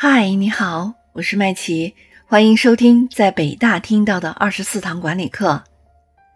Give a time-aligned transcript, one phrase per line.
[0.00, 1.92] 嗨，你好，我是麦琪，
[2.24, 5.64] 欢迎收听在北大听到的二十四堂管理课。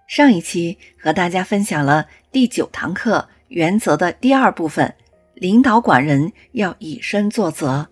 [0.08, 4.92] 上一期和大家分享了第九堂课原则的第二部分，
[5.34, 7.88] 领导管人要以身作则。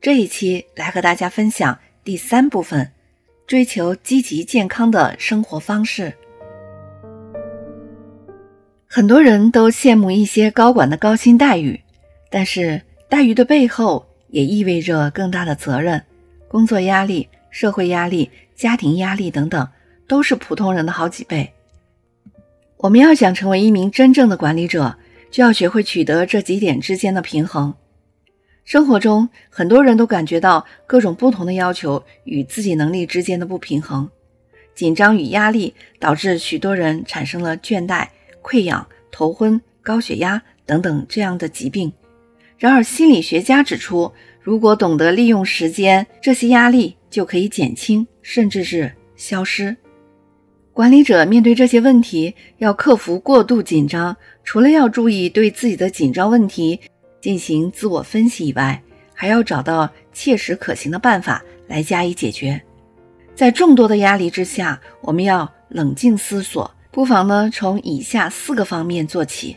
[0.00, 2.90] 这一期来和大家分享第三部分，
[3.46, 6.12] 追求积极健康的生活方式。
[8.88, 11.80] 很多人都羡慕一些高管的高薪待遇，
[12.28, 14.09] 但是待遇的背后。
[14.30, 16.02] 也意味着更大的责任、
[16.48, 19.68] 工作压力、社会压力、家庭压力等等，
[20.06, 21.52] 都是普通人的好几倍。
[22.78, 24.96] 我们要想成为一名真正的管理者，
[25.30, 27.74] 就要学会取得这几点之间的平衡。
[28.64, 34.08] 生活中，很多人都感觉到各种不同的要求与自己能力之间的不平衡，
[34.74, 38.06] 紧张与压力导致许多人产生了倦怠、
[38.42, 41.92] 溃疡、头昏、高血压等等这样的疾病。
[42.60, 49.74] 然而，心理学家指出，如果懂得利用时间，这些压力就可以减轻，甚至是消失。
[50.74, 56.78] 管理者面对这些问题，要克服过度紧张，除了要注意对自己的紧张问题
[57.22, 58.82] 进行自我分析以外，
[59.14, 62.60] 还要找到切实可行的办法来加以解决。
[63.34, 69.56] 在众多的压力之下，我们要冷静思索，不妨呢从以下四个方面做起。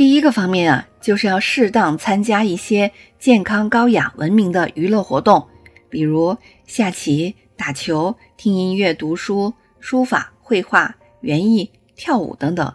[0.00, 5.46] 第一个方面啊，就是要适当参加一些健康、高雅、文明的娱乐活动，
[5.90, 12.74] 比如下棋、打球、听音乐、读书、书法、绘画、园艺、跳舞等等，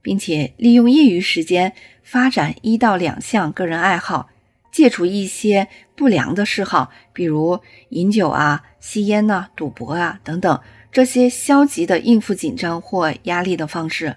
[0.00, 4.30] 并且利用业余时间发展一到两项个人爱好，
[4.72, 10.58] 戒除一些不良的嗜好，比如饮酒啊、吸烟呐、赌博啊等等
[10.90, 14.16] 这些消极的应付紧张或压力的方式。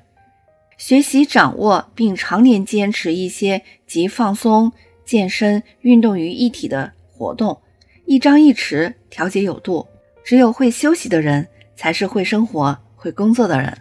[0.77, 4.71] 学习掌握并常年坚持一些集放松、
[5.05, 7.61] 健身、运动于一体的活动，
[8.05, 9.87] 一张一弛，调节有度。
[10.23, 13.77] 只有会休息的人，才是会生活、会工作的人。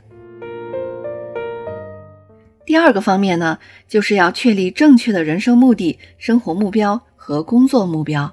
[2.67, 3.59] 第二个方面呢，
[3.89, 8.33] 就是要确立正确的人生目的、生活目标和工作目标。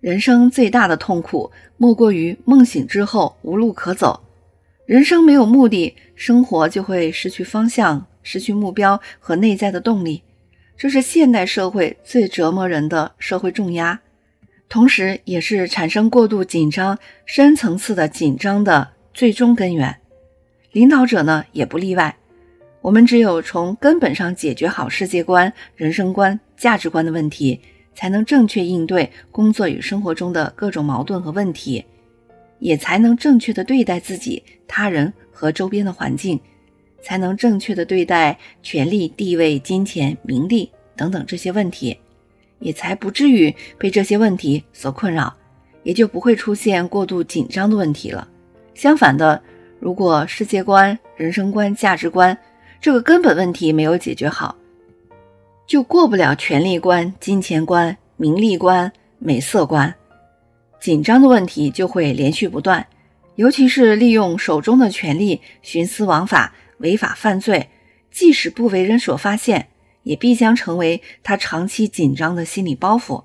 [0.00, 4.20] 人生最大的痛苦，莫过于梦醒之后无路可走。
[4.88, 10.22] 人生没有目的，生活就会失去方向、失去目标和内在的动力，
[10.78, 14.00] 这是现代社会最折磨人的社会重压，
[14.66, 19.94] 同时也是产生过度紧张、深层次的紧张的最终根源。
[20.72, 22.16] 领导者呢也不例外。
[22.80, 27.60] 我们只有从根本上解决好世界观、人生观、价值观的问题，
[27.94, 31.84] 才能正确应对工作与生活中的各种矛盾和问题。
[32.58, 36.38] 也才能正确的对待自己、他人和周边的环境，
[37.02, 41.96] 才能正确的对待权力、地位、金钱、名利等等这些问题，
[42.58, 45.34] 也才不至于被这些问题所困扰，
[45.82, 48.28] 也就不会出现过度紧张的问题了。
[48.74, 49.40] 相反的，
[49.80, 52.36] 如果世界观、人生观、价值观
[52.80, 54.56] 这个根本问题没有解决好，
[55.66, 59.94] 就过不了权力观、金钱观、名利观、美色观。
[60.80, 62.86] 紧张的问题就会连续不断，
[63.34, 67.68] 尤其是利用手中的权力徇私枉法、违法犯罪，
[68.10, 69.68] 即使不为人所发现，
[70.04, 73.24] 也必将成为他长期紧张的心理包袱。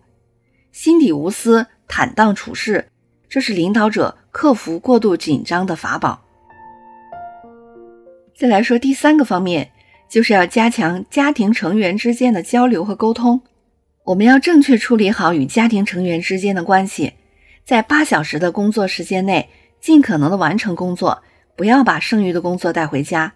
[0.71, 2.87] 心底无私、坦荡处事，
[3.29, 6.25] 这是领导者克服过度紧张的法宝。
[8.35, 9.71] 再来说第三个方面，
[10.09, 13.41] 就是要加强家庭成员之间的交流和沟通。
[14.05, 17.13] 我们要正确处理好与家庭成员之间的关系。
[17.66, 21.24] 在八小时的工作时间内，尽可能的完成工作，
[21.56, 23.34] 不要把剩余的工作带回家。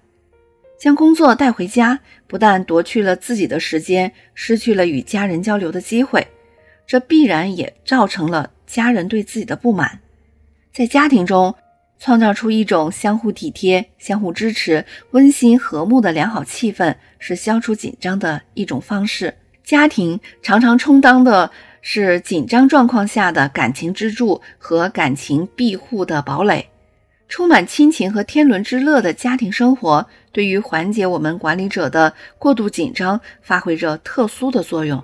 [0.78, 6.28] 将工作带回家，不但夺去了自己的时间，失去了与家人交流的机会，
[6.86, 10.02] 这必然也造成了家人对自己的不满。
[10.74, 11.56] 在家庭中，
[11.98, 19.34] 创造出一种相互体贴、相互支持、温馨和睦的良好气氛，是消除紧张的一种方式。
[19.64, 21.50] 家庭常常充当的。
[21.90, 26.68] 是紧张状况下的感情支柱和感情庇护的堡垒，
[27.30, 35.02] 充满亲情和天伦之乐的家庭生活，对于缓解我们管理者的过度紧张发挥着特殊的作用。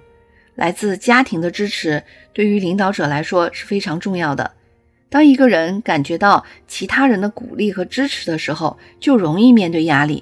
[0.56, 2.04] 来自家庭的支持
[2.34, 4.52] 对于领导者来说是非常重要的。
[5.10, 10.22] 当一个人感觉到其他人的鼓励和支持的时候，就容易面对压力。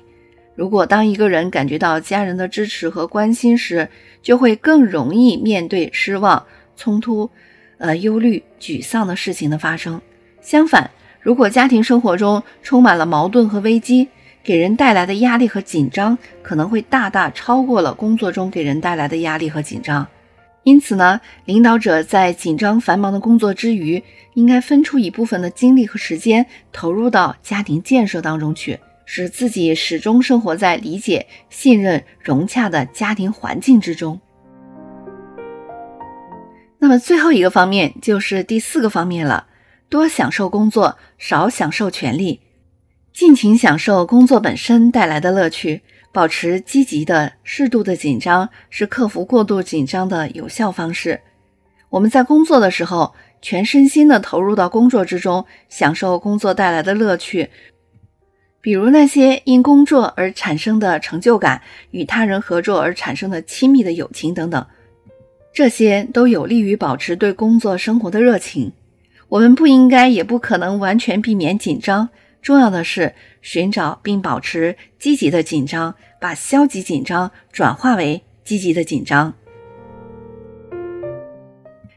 [0.55, 3.87] 如果当一个人感觉到家人的支持和关心时，
[4.21, 6.45] 就会更容易面对失望、
[6.75, 7.29] 冲突、
[7.77, 9.99] 呃忧虑、沮丧的事情的发生。
[10.41, 14.07] 相反，如果家庭生活中充满了矛盾和危机，
[14.43, 20.05] 给人带来的压力和紧张可能会大大超过了工作中给人带来的压力和紧张。
[20.63, 24.03] 因此呢，领导者在紧张繁忙的工作之余，
[24.35, 34.19] 应该分出一部分的精力和时间投入到家庭建设当中去，使自己始终生活在理解、信任、融洽的家庭环境之中。
[36.79, 39.47] 那么最后一个方面就是第四个方面了：
[39.89, 42.41] 多享受工作，少享受权利，
[43.13, 45.81] 尽情享受工作本身带来的乐趣。
[46.13, 51.21] 保持积极的、适度的紧张是克服过度紧张的有效方式。
[51.89, 57.49] 我们在工作的时候，全身心的投入到工作之中，享受工作带来的乐趣，
[58.61, 64.65] 比如那些因工作而产生的成就感，与他人合作而产生的亲密的友情等等，
[65.51, 68.71] 这些都有利于保持对工作生活的热情。
[69.29, 72.09] 我们不应该，也不可能完全避免紧张。
[72.41, 79.33] 重要的是寻找并保持积极的紧张，把消极紧张转化为积极的紧张。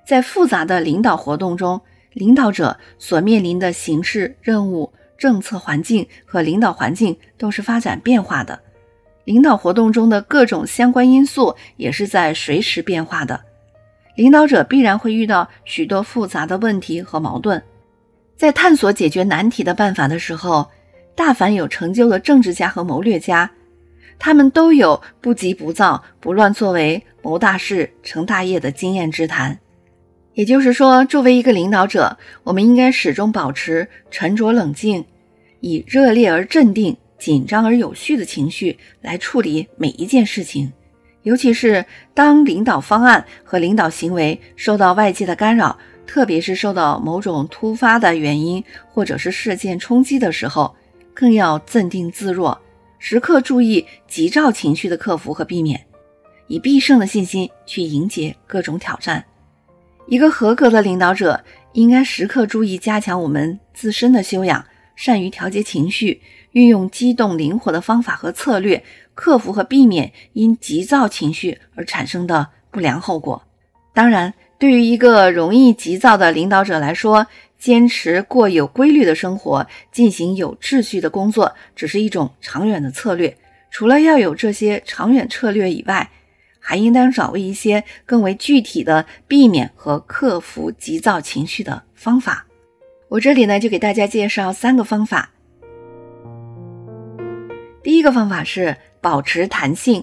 [0.06, 1.80] 在复杂的领导活动中，
[2.12, 4.92] 领导者所面临的形式、任务、
[5.24, 8.60] 政策环境和领导环境都是发展变化的，
[9.24, 13.40] 领导活动中的各种相关因素也是在随时变化的。
[14.16, 17.62] 领导者必然会遇到许多复杂的问题和矛盾。
[18.36, 20.68] 在探索解决难题的办法的时候，
[21.14, 23.50] 大凡有成就的政治家和谋略家，
[24.18, 29.58] 他们都有不急不躁、不乱作为、谋大事、成大业的经验之谈。
[30.34, 35.02] 也就是说，作为一个领导者，我们应该始终保持沉着冷静，
[35.64, 40.70] 以热烈而镇定、紧张而有序的情绪来处理每一件事情。
[41.22, 41.82] 尤其是
[42.12, 45.78] 当领导方案和领导行为受到外界的干扰。
[46.06, 48.62] 特别是受到某种突发的原因
[48.92, 50.76] 或者是事件冲击的时候，
[51.14, 52.60] 更要镇定自若，
[52.98, 55.80] 时刻注意急躁情绪的克服和避免，
[56.46, 59.24] 以必胜的信心去迎接各种挑战。
[60.06, 64.62] 一个合格的领导者应该时刻注意加强我们自身的修养，
[64.96, 73.42] 善于调节情绪，运用机动灵活的方法和策略，克服和避免因急躁情绪而产生的不良后果。
[73.92, 74.34] 当然。
[74.56, 77.26] 对于一个容易急躁的领导者来说，
[77.58, 83.36] 坚持过有规律的生活，进行有秩序的工作，只是一种长远的策略。
[83.70, 86.08] 除了要有这些长远策略以外，
[86.60, 92.46] 还应当掌握一些更为具体的避免和克服急躁情绪的方法。
[93.14, 95.30] 我这里呢，就给大家介绍三个方法。
[97.80, 100.02] 第一个方法是保持弹性，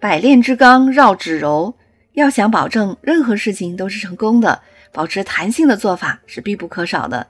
[0.00, 1.72] 百炼之钢，绕指柔。
[2.14, 4.62] 要想保证任何事情都是成功的，
[4.92, 7.28] 保持弹性的做法是必不可少的。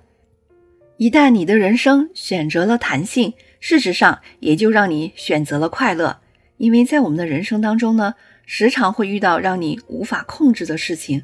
[0.97, 6.19] 一旦你的人生选择了弹性，事实上也就让你选择了快乐。
[6.57, 8.15] 因为在我们的人生当中呢，
[8.47, 11.23] 时常会遇到让你无法控制的事情。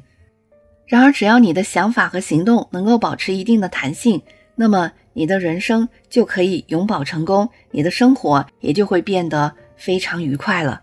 [0.87, 4.21] 然而，只要你的想法和行动能够保持一定的弹性，
[4.55, 10.81] 那么你的人生就可以永葆成功，你的生活也就会变得非常愉快了。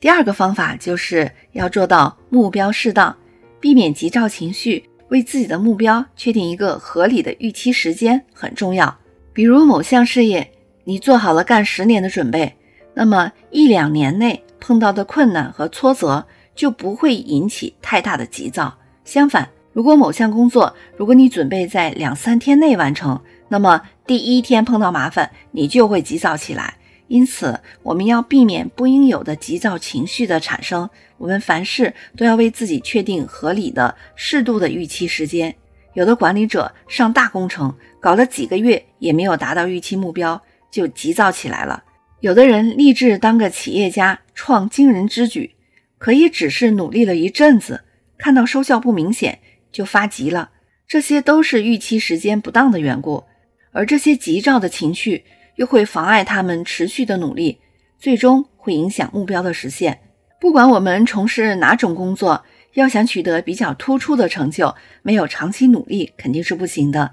[0.00, 3.16] 第二个方法就是要做到目标适当，
[3.60, 8.98] 避免急躁情绪，为自己的目标确定一个合理的预期时间很重要。
[9.32, 10.50] 比如某项事业，
[10.82, 12.52] 你做好了干十年的准备，
[12.94, 18.76] 那么一两年内碰到的困难和挫折就不会引起太大的急躁。
[19.04, 26.74] 相反，如果某项工作，如果你准备在两三天内完成，那么第一天碰到麻烦，你就会急躁起来。
[27.08, 30.88] 因此，我们要避免不应有的急躁情绪的产生。
[31.18, 35.54] 我们凡事都要为自己确定合理的、适度的预期时间。
[35.92, 40.40] 有的管理者上大工程，搞了几个月也没有达到预期目标，
[40.70, 41.82] 就急躁起来了；
[42.20, 45.54] 有的人立志当个企业家，创惊人之举，
[46.02, 47.84] 可以只是努力了一阵子，
[48.18, 49.38] 看到收效不明显
[49.70, 50.50] 就发急了。
[50.88, 53.22] 这些都是预期时间不当的缘故，
[53.70, 55.24] 而这些急躁的情绪。
[55.56, 57.58] 又会妨碍他们持续的努力，
[57.98, 60.00] 最终会影响目标的实现。
[60.40, 62.42] 不管我们从事哪种工作，
[62.72, 67.12] 要想取得比较突出的成就，没有长期努力肯定是不行的。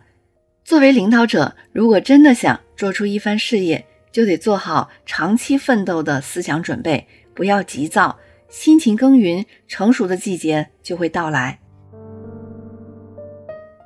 [0.64, 7.06] 作为领导者，如果真的想做出一番事业，就得做好长期奋斗的思想准备，
[7.36, 8.18] 不要急躁，
[8.50, 11.60] 辛勤耕耘，成熟的季节就会到来。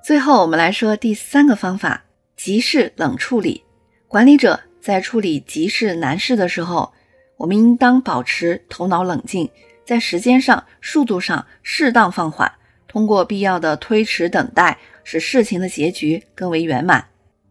[0.04, 2.06] 最后，我们来说第三个方法：
[2.38, 3.64] 急事冷处理。
[4.08, 6.94] 管理者在处理急事难事的时候，
[7.36, 9.50] 我们应当保持头脑冷静，
[9.86, 12.50] 在时间上、速度上适当放缓，
[12.88, 17.06] 通过必要的推迟等待，使事情的结局更为圆满。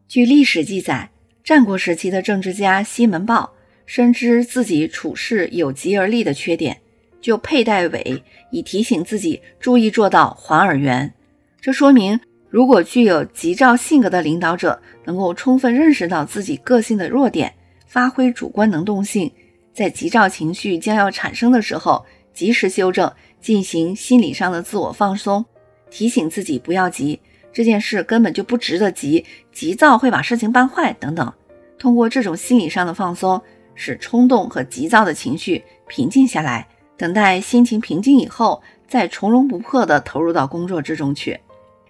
[0.09, 1.11] 据历史记载，
[1.45, 3.52] 战国时期的政治家西门豹
[3.87, 6.81] 深知自己处事有急而立的缺点，
[7.22, 11.14] 就佩戴尾以提醒自己注意做到环而圆。
[11.60, 17.54] 这说明，如果具有急躁性格的领导者能够充分认识到自己个性的弱点，
[17.86, 19.32] 发挥主观能动性，
[19.72, 23.10] 在急躁情绪将要产生的时候及时修正，
[23.40, 25.44] 进行心理上的自我放松，
[25.90, 27.20] 提醒自己不要急，
[27.52, 31.32] 这件事根本就不值得急，急躁会把事情办坏等等。
[31.78, 33.40] 通过这种心理上的放松，
[33.74, 36.68] 使冲动和急躁的情绪平静下来，
[37.02, 41.40] 等待心情平静以后，再从容不迫地投入到工作之中去。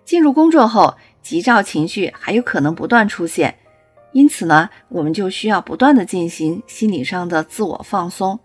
[0.07, 3.54] 进入工作后，急躁情绪还有可能不断出现，
[4.12, 8.40] 因此呢，我们就需要不断地进行心理上的自我放松，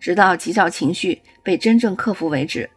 [0.00, 2.68] 直到急躁情绪被真正克服为止。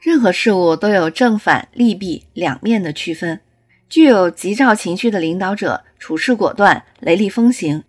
[0.00, 3.40] 任何事物都有正反利弊两面的区分。
[3.88, 7.84] 具有急躁情绪的领导者处事果断、雷厉风行，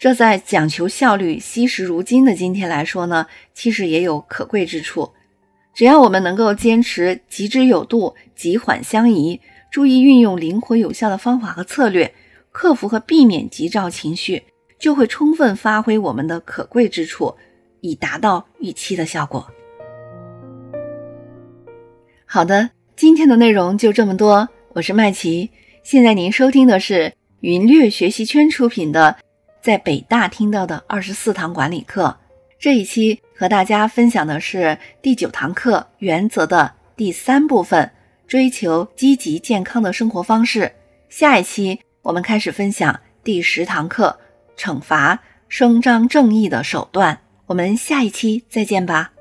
[0.00, 5.10] 这在讲求效率、惜时如金的今天来说呢，其实也有可贵之处。
[5.74, 9.40] 只要我们能够坚持急之有度、急缓相宜，
[9.72, 12.14] 注意运用灵活有效的方法和策略，
[12.52, 14.44] 克服和避免急躁情绪，
[14.78, 17.34] 就会充分发挥我们的可贵之处，
[17.80, 19.48] 以达到预期的效果。
[22.24, 24.48] 好的，今天的内容就这么多。
[24.74, 25.50] 我是麦琪，
[25.82, 29.16] 现在您收听的是云略学习圈出品的
[29.68, 32.06] 《在北大听到的二十四堂管理课》。
[32.58, 37.90] 这一期和大家分享的是第九堂课原则的第三部分：
[38.26, 40.72] 追求积极健康的生活方式。
[41.10, 44.18] 下一期我们开始分享第十堂课：
[44.56, 45.18] 惩罚
[45.50, 47.20] 声张正义的手段。
[47.44, 49.12] 我们下一期再见吧。